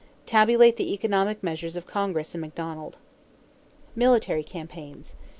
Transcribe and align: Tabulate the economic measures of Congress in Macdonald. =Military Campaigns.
Tabulate 0.25 0.77
the 0.77 0.93
economic 0.95 1.43
measures 1.43 1.75
of 1.75 1.85
Congress 1.85 2.33
in 2.33 2.41
Macdonald. 2.41 2.97
=Military 3.95 4.43
Campaigns. 4.43 5.15